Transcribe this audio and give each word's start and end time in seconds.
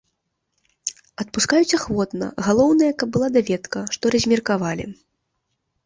Адпускаюць 1.23 1.77
ахвотна, 1.79 2.31
галоўнае, 2.49 2.91
каб 3.05 3.15
была 3.19 3.27
даведка, 3.39 3.79
што 3.99 4.05
размеркавалі. 4.19 4.93